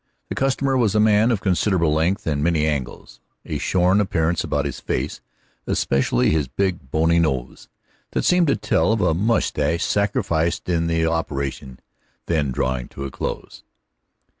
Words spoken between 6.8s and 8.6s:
bony nose, that seemed to